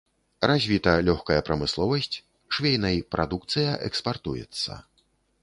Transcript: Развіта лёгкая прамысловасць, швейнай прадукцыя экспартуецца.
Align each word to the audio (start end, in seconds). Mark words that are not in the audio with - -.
Развіта 0.51 0.93
лёгкая 1.09 1.37
прамысловасць, 1.49 2.17
швейнай 2.57 2.97
прадукцыя 3.17 3.77
экспартуецца. 3.91 4.81